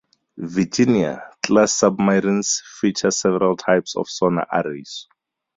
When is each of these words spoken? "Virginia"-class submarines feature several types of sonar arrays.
"Virginia"-class 0.39 1.69
submarines 1.75 2.63
feature 2.79 3.11
several 3.11 3.55
types 3.55 3.95
of 3.95 4.09
sonar 4.09 4.47
arrays. 4.51 5.05